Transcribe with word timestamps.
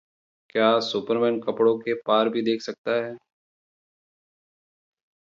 क्या 0.49 0.79
सुपरमैन 0.79 1.39
कपडों 1.41 1.77
के 1.79 1.93
पार 2.01 2.29
भी 2.29 2.41
देख 2.41 2.61
सकता 2.61 2.95
है? 3.05 3.15